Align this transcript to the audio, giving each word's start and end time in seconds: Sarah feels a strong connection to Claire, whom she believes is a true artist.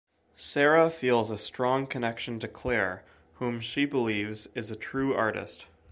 Sarah 0.37 0.89
feels 0.89 1.29
a 1.29 1.37
strong 1.37 1.85
connection 1.85 2.39
to 2.39 2.47
Claire, 2.47 3.03
whom 3.35 3.59
she 3.61 3.85
believes 3.85 4.47
is 4.55 4.71
a 4.71 4.75
true 4.75 5.13
artist. 5.13 5.67